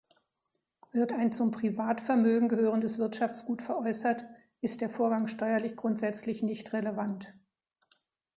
Wird 0.93 1.11
ein 1.11 1.31
zum 1.31 1.51
Privatvermögen 1.51 2.49
gehörendes 2.49 2.97
Wirtschaftsgut 2.97 3.61
veräußert, 3.61 4.25
ist 4.59 4.81
der 4.81 4.89
Vorgang 4.89 5.27
steuerlich 5.27 5.75
grundsätzlich 5.75 6.41
nicht 6.41 6.73
relevant. 6.73 7.31